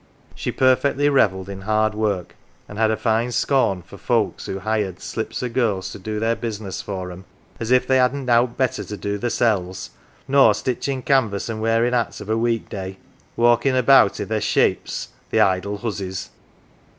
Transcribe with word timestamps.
She 0.33 0.51
perfectly 0.51 1.09
revelled 1.09 1.47
in 1.47 1.61
hard 1.61 1.93
work, 1.93 2.35
and 2.67 2.79
had 2.79 2.89
a 2.89 2.97
fine 2.97 3.31
scorn 3.31 3.83
for 3.83 3.99
folks 3.99 4.47
who 4.47 4.57
hired" 4.57 4.99
slips 4.99 5.43
o 5.43 5.45
1 5.45 5.53
girls 5.53 5.91
to 5.91 5.99
do 5.99 6.19
their 6.19 6.35
business 6.35 6.81
for 6.81 7.09
''em, 7.11 7.23
as 7.59 7.69
if 7.69 7.85
they 7.85 7.97
hadn't 7.97 8.25
nowt 8.25 8.57
better 8.57 8.83
to 8.83 8.97
do 8.97 9.19
theii 9.19 9.31
seFs 9.67 9.89
nor 10.27 10.55
stitchin 10.55 10.95
1 10.95 11.01
canvas, 11.03 11.49
an" 11.49 11.57
1 11.57 11.61
wearin 11.61 11.93
1 11.93 11.93
hats 12.03 12.19
of 12.19 12.31
a 12.31 12.35
week 12.35 12.67
day 12.67 12.97
walkin* 13.35 13.75
about 13.75 14.15
T 14.15 14.23
their 14.23 14.41
shapes, 14.41 15.09
the 15.29 15.39
idle 15.39 15.77
huzzies 15.77 16.31